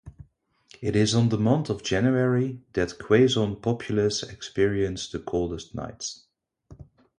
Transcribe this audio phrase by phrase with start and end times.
[0.81, 6.25] It is on the month of January that Quezon populace experience the coldest nights.